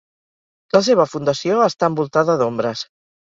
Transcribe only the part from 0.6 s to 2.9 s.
La seva fundació està envoltada d'ombres.